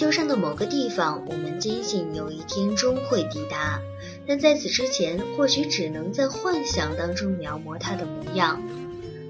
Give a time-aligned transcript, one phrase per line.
[0.00, 3.82] 球上的某个地方，我们坚信有一天终会抵达，
[4.26, 8.62] 但在此之前，或许只能在幻想当中描摹它的模样。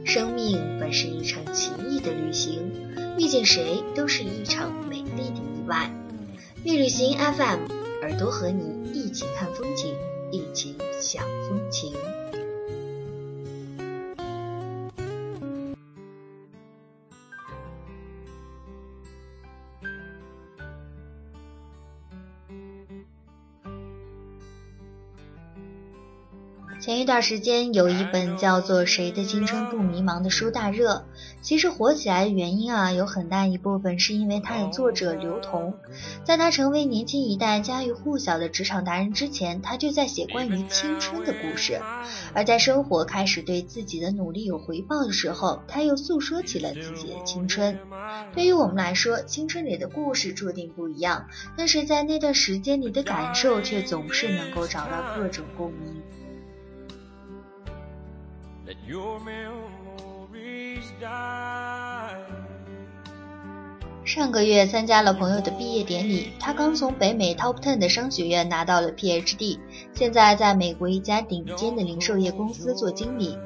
[0.05, 2.71] 生命本是一场奇异的旅行，
[3.19, 5.91] 遇见谁都是一场美丽的意外。
[6.63, 7.63] 蜜旅行 FM，
[8.03, 9.97] 耳朵和你一起看风景，
[10.31, 11.93] 一起享风情。
[26.81, 31.05] 前一段时间有一本叫做《谁的青春不迷茫》的书大热，
[31.43, 35.75] 其实火起来的原因啊，有很大一部分是因为它的作者刘同，
[36.25, 41.83] 在他成为年轻一代家喻户晓的职场达人之前，他就在写关于青春的故事；
[42.33, 47.79] 而在生活开始对自己的努力有回报的时候，他又诉说起了自己的青春。
[48.35, 51.27] 对于我们来说，青春里的故事注定不一样，
[51.59, 56.01] 但是在那段时间里的感受却总是能够找到各种共鸣。
[64.05, 69.59] 上个月参加了朋友的毕业典礼，他刚从北美 Top Ten 的商学院拿到了 PhD，
[69.95, 73.39] 现在在美国一家顶尖的零售业公司做经理。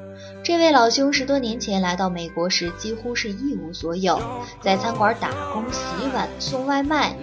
[0.43, 4.17] 这位老兄十多年前来到美国时，几乎是一无所有，
[4.61, 5.81] 在餐馆打工、洗
[6.13, 7.15] 碗、送外卖。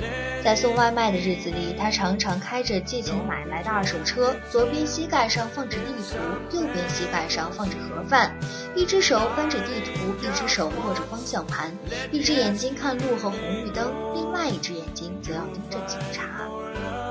[0.45, 8.34] 在送外卖的日子里，他常常开着借钱买来的二手车，左边膝盖上放着地图，右边膝盖上放着盒饭，
[8.75, 11.73] 一只手翻着地图，一只手握着方向盘，
[12.11, 16.25] 一只眼睛看路和红绿灯，另外一只眼睛则要盯着警察。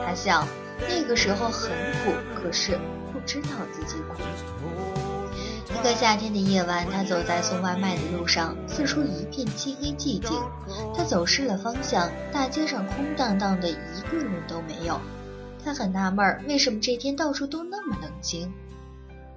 [0.06, 0.46] 他笑，
[0.88, 1.70] 那个时候很
[2.04, 2.78] 苦，可是
[3.12, 4.22] 不知道自己苦。
[5.70, 10.32] 一个夏天的夜晚，他走在送外卖的路上，四处一片漆黑寂静。
[10.96, 15.00] 他走失了方向，大街上空荡荡的，一个人都没有。
[15.64, 18.52] 他很纳闷，为什么这天到处都那么冷清？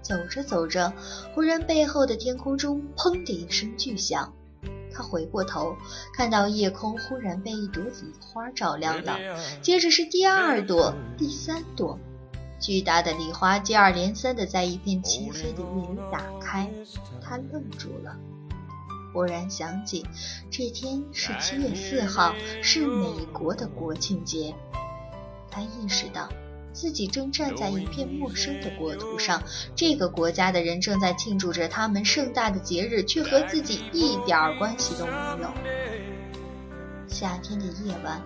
[0.03, 0.93] 走着走着，
[1.35, 4.33] 忽然背后的天空中砰的一声巨响。
[4.95, 5.77] 他回过头，
[6.15, 9.19] 看到夜空忽然被一朵紫花照亮了，
[9.61, 11.99] 接着是第二朵、第三朵。
[12.61, 16.71] 巨大的礼花接二连三的在一片漆黑的夜里打开，
[17.21, 18.17] 他愣住了，
[19.13, 20.07] 忽然想起
[20.51, 24.55] 这天是七月四号，是美国的国庆节。
[25.51, 26.29] 他意识到
[26.75, 29.43] 自己正站在一片陌生的国土上，
[29.75, 35.49] 这个国家的人正在庆祝着他们盛大的节日，却和自己一点关系都没有。
[37.09, 38.21] 夏天的夜晚。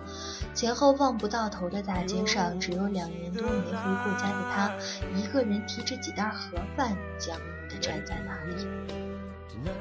[0.55, 4.73] 前后望不到头的大街上，只有两年多没回过家的他，
[5.15, 8.67] 一个人提着几袋盒饭，僵硬地站在那里。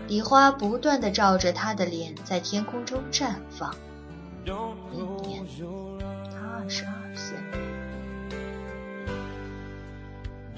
[0.06, 3.74] 礼花不断地照着他的脸，在天空中绽放。
[4.44, 4.50] 一
[5.26, 5.44] 年，
[6.30, 7.34] 他二十二岁。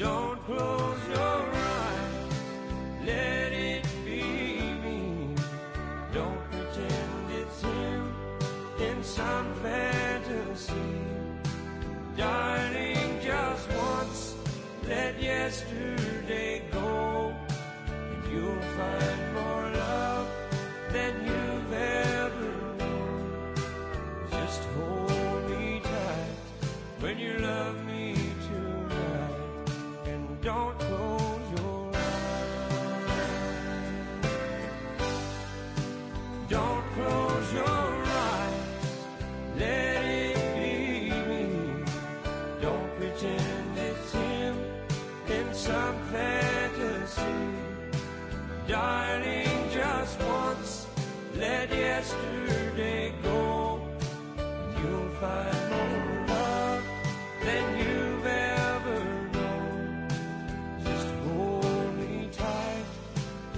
[0.01, 0.80] Don't close.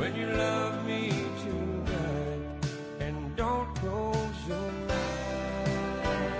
[0.03, 1.11] When you love me
[1.45, 2.67] tonight,
[2.99, 6.33] and don't close your eyes.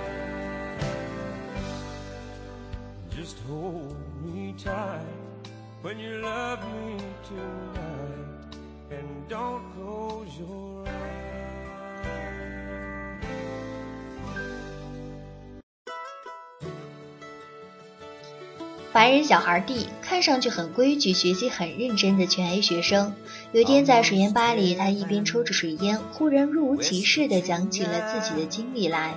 [3.09, 5.05] Just hold me tight
[5.81, 6.97] when you love me
[7.29, 8.57] tonight,
[8.91, 10.72] and don't close your eyes.
[18.93, 23.15] 白人小孩 D 看上去很规矩，学习很认真的全 A 学生。
[23.51, 29.15] 有天在水烟吧里，他一边抽着水烟，忽然若无其事地讲起了自己的经历来。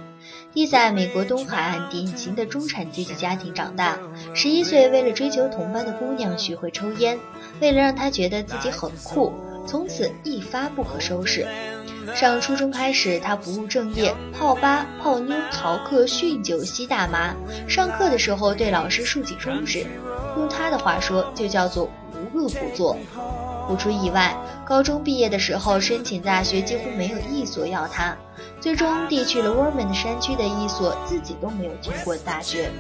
[0.55, 3.99] D 在美国东海岸典型的中产阶级家庭长大，
[4.35, 7.19] 十一岁为了追求同班的姑娘学会抽烟，
[7.61, 9.31] 为了让她觉得自己很酷，
[9.69, 11.47] 从此一发不可收拾。
[12.15, 17.35] 上初中开始，他不务正业，泡吧、泡妞、逃课、酗酒、吸大麻。
[17.69, 19.87] 上课的时候对老师竖起中指，
[20.37, 22.97] 用他的话说，就叫做无恶不作。
[23.69, 28.17] 不出意外，高中毕业的时候申请大学几乎没有一所要他，
[28.61, 32.71] 最终地去了沃门的山区的一所自己都没有听过的大学。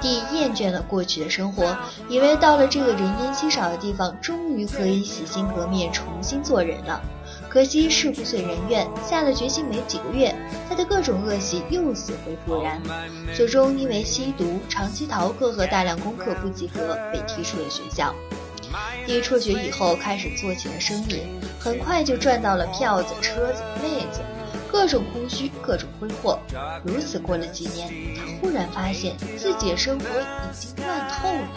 [0.00, 1.76] 弟厌倦了过去的生活，
[2.08, 7.02] 以为到了这个人烟稀少的地方，终于可以洗心革面，重新做人了。
[7.54, 10.34] 可惜事不遂人愿，下了决心没几个月，
[10.68, 12.82] 他的各种恶习又死灰复燃。
[13.32, 18.12] 最终因为吸毒、长期逃课和大量功课不及格，被踢出了学校。
[19.06, 21.20] 弟辍学以后，开始做起了生意，
[21.60, 24.18] 很快就赚到了票子、车子、妹子，
[24.68, 26.40] 各种空虚，各种挥霍。
[26.82, 31.48] 如此过了几年，他忽然发现自己的生活已经乱透了。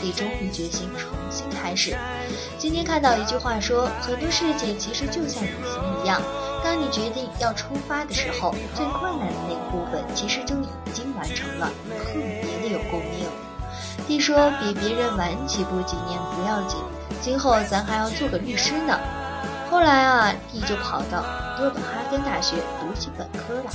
[0.00, 1.96] 弟终于决心重新开始。
[2.58, 6.20] 今天看到一句话说，很多事情其实就像旅行一样，
[6.62, 13.26] 当你决定要出发的时候，最困难的那个部分其实就已经完成了，特别的有共鸣。
[14.06, 16.78] 弟说：“比别人晚起步几年不要紧，
[17.20, 18.98] 今后咱还要做个律师呢。”
[19.70, 21.24] 后来啊，弟就跑到
[21.58, 23.70] 哥本哈根大学读起本科了。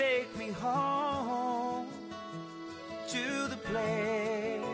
[0.00, 1.86] take me home
[3.06, 4.64] to the place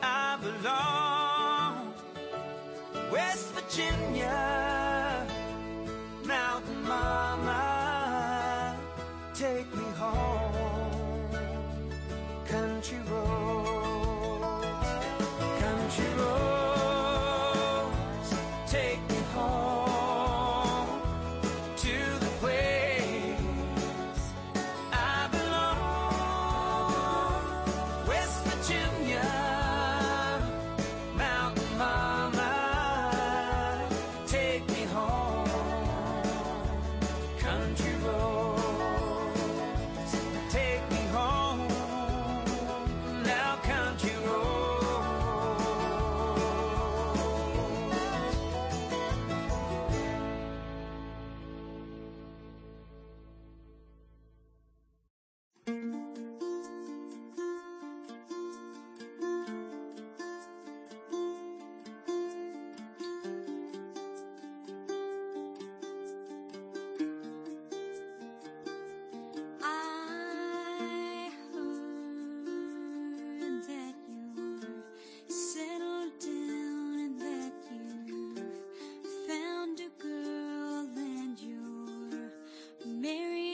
[0.00, 1.92] I belong,
[3.10, 4.81] West Virginia.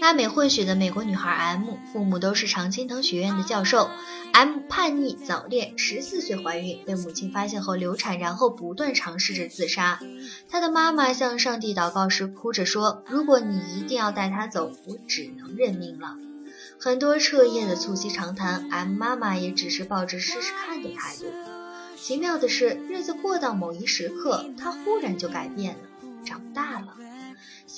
[0.01, 3.91] 拉美混血的美国女孩 M，父母都是常青藤学院的教授。
[4.33, 9.99] M 叛逆早恋，十四岁怀孕，被母亲发现后流产，然后不断尝试着自杀。
[10.49, 16.17] 她的妈妈向上帝祷告时哭着说：“如果你一定要带她走，我只能认命了。”
[16.81, 21.25] 很多彻夜的促膝长谈，M 妈妈也只是抱着试试看的态度。
[21.97, 25.81] 奇妙的是，日子过到某一时刻，她忽然就改变了，
[26.25, 26.95] 长大了。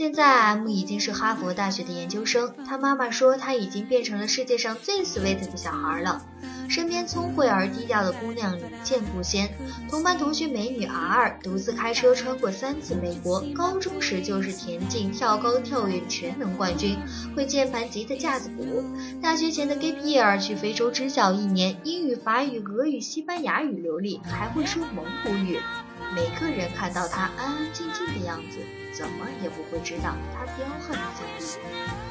[0.01, 6.25] 现在 M 已经是哈佛大学的研究生，他妈妈说他已经变成了世界上最 sweet 的小孩了。
[6.71, 9.53] 身边聪慧而低调的姑娘屡见不鲜，
[9.91, 13.45] 同班同学美女 R 独自开车穿过三次美国。
[13.55, 16.97] 高中时就是田径、跳高、跳远全能冠军，
[17.37, 18.83] 会键盘、吉他、架子鼓。
[19.21, 25.59] 大学前的 gap year 去非洲支教一年，英语、法语、俄语、西班牙语流利，还会说蒙古语。
[26.17, 28.61] 每个人看到他安安静静的样子。
[28.93, 32.10] 怎么也不会知道他彪悍的遭遇。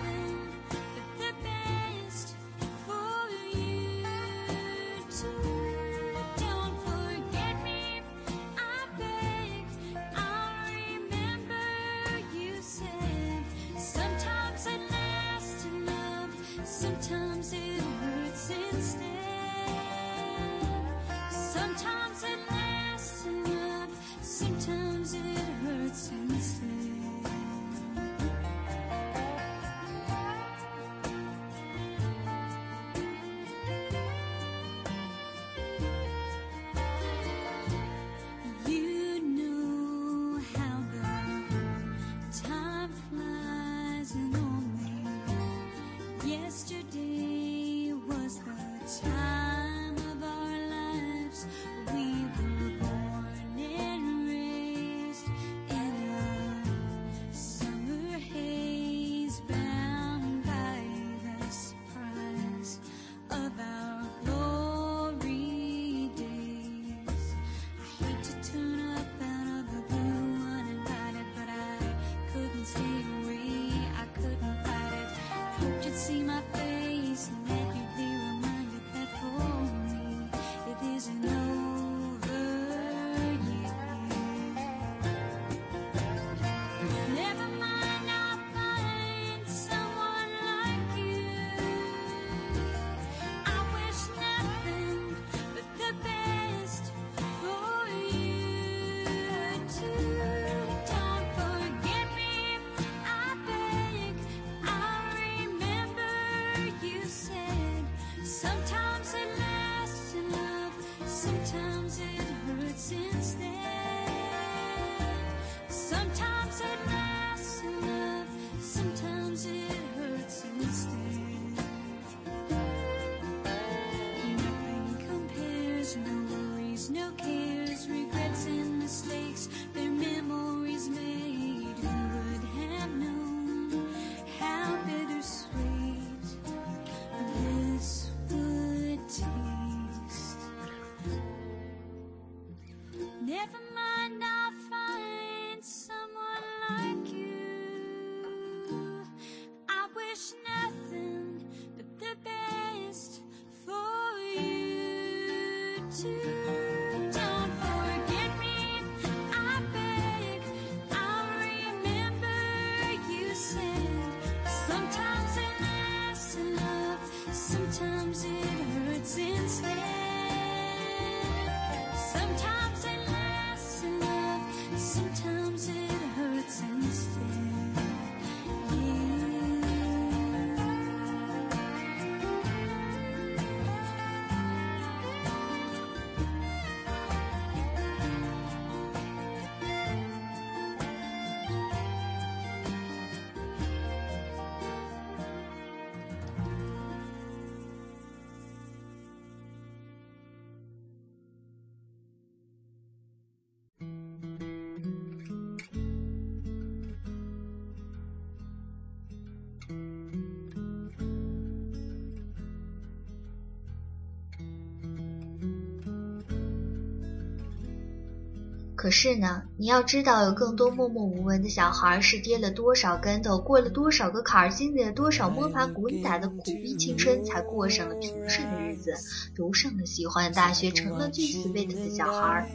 [218.80, 228.94] 可是呢，你要知道，有更多默默无闻的小孩是跌了多少跟头，过了多少个坎儿，经历了多少摸爬滚打的苦逼青春，才过上了平顺的日子，
[229.36, 232.50] 读上了喜欢的大学，成了最 sweet 的小孩。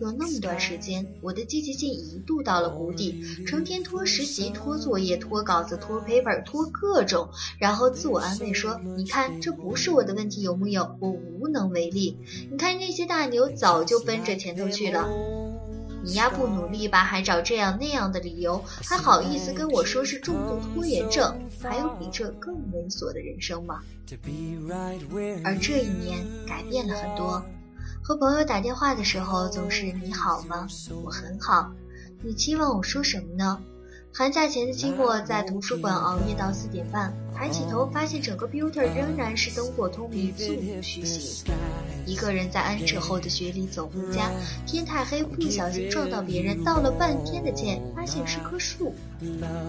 [0.00, 7.28] 有那么段时间，我的积极性一度到了谷底，成天拖实习、拖作业、拖稿子、拖 paper、拖各种，
[7.60, 10.96] 然后自我安慰说：“你看，这不是我的问题，有木有？
[10.98, 12.18] 我无能为力。
[12.50, 15.08] 你看那些大牛早就奔着前头去了。”
[16.02, 21.38] 你呀不努力吧，还找这样那样的理由，还好意思跟我说是重度拖延症？
[21.62, 23.80] 还有比这更猥琐的人生吗？
[25.44, 27.44] 而这一年改变了很多，
[28.02, 30.66] 和朋友打电话的时候总是你好吗？
[31.04, 31.70] 我很好。
[32.22, 33.60] 你期望我说什么呢？
[34.12, 41.44] 寒假前的期末，在图书馆熬夜到四点半，抬起头发现整个 builder 仍然是灯火通明，座无虚席。
[42.06, 44.30] 一个人在安置后的雪里走回家，
[44.66, 48.94] 天太黑，不小心撞到别人，道了半天的歉，发现是棵树。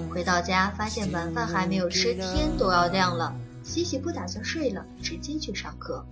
[0.10, 3.36] 回到家，发现晚饭还没有吃，天都要亮了。
[3.63, 6.03] 洗洗不打算睡了，直接去上课。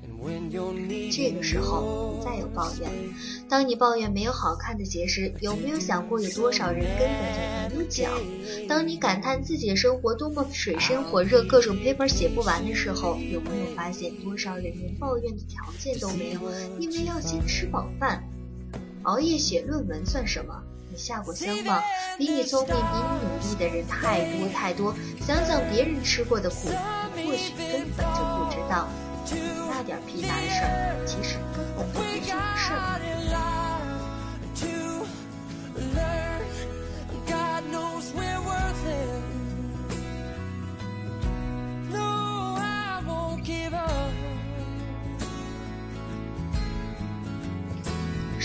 [1.11, 2.89] 这个时候不再有抱怨。
[3.49, 8.09] 当你抱怨没有好看的鞋时，有没有想过有多少人根本就没有脚？
[8.67, 16.41] 当你感叹自己的生活多么水深火热，各种 paper 写不完的时候，有没有发现多少人连抱怨的条件都没有？
[16.79, 18.23] 因为要先吃饱饭。
[19.03, 20.61] 熬夜写论文算什么？
[20.91, 21.79] 你下过乡吗？
[22.17, 24.93] 比你聪明、比你努力的人太多太多。
[25.25, 26.69] 想想别人吃过的苦。
[27.25, 28.87] 或许根本就不知道，
[29.69, 31.37] 那点屁大的事儿，其实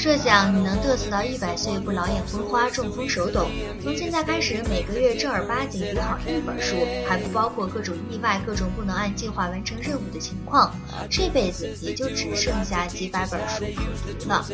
[0.05, 3.47] 设想你能嘚瑟到一百岁不老眼昏花中风手抖，
[3.83, 6.77] 从现在开始每个月正儿八经读好一本书，
[7.09, 10.75] 还不包括各种意外、各种不能按计划完成任务的情况，
[11.09, 13.65] 这辈子也就只剩下几百本书
[14.05, 14.47] 可读了。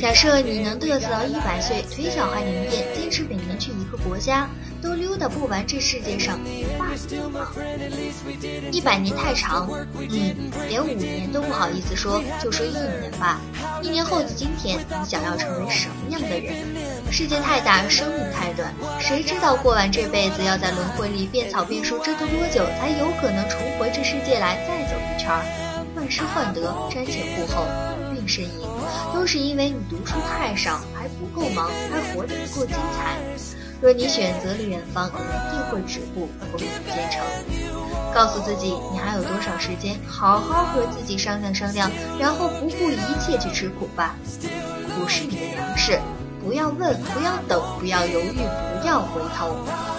[0.00, 4.50] 假设你能嘚瑟到一百岁，腿脚还灵便，坚持每年去一个国家，
[4.82, 7.46] 都溜达不完这世界上一画的地方。
[8.72, 9.70] 一百年太长，
[10.10, 10.34] 嗯，
[10.68, 13.40] 连五年都不好意思说，就说一年吧。
[13.82, 14.78] 一年后的今天。
[14.78, 16.54] 你想要成为什么样的人？
[17.10, 25.30] 世界太大，生命太短，谁知道过完这辈子要在轮回里变草变树折腾多久，才有可能重回这世界来再走一圈？
[25.94, 27.64] 患失患得，瞻前顾后，
[28.12, 28.68] 病呻吟，
[29.14, 33.16] 都是因为你读书太少，还不够忙，还活得不够精彩。
[33.80, 37.65] 若你选择了远方，一定会止步，风雨兼程。
[38.16, 39.94] 告诉自己，你还有多少时间？
[40.08, 44.16] 好好和自己商量商量，然后不顾一切去吃苦吧。
[44.94, 46.00] 苦是你的粮食，
[46.42, 48.40] 不要问，不要等，不要犹豫，
[48.80, 49.50] 不要回头。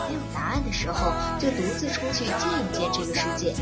[0.09, 3.53] 没有答案的时候，就独自出去见一见这个世界。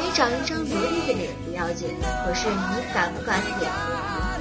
[0.00, 2.56] 你长一张得意的脸不要紧，可是你
[2.94, 4.39] 敢不敢脸红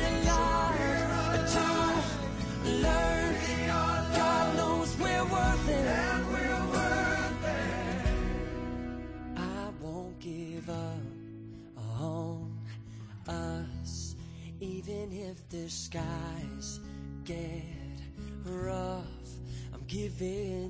[15.90, 16.80] skies
[17.26, 17.64] get
[18.46, 19.04] rough,
[19.74, 20.69] I'm giving.